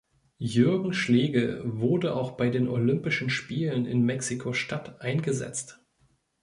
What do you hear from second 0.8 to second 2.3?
Schlegel wurde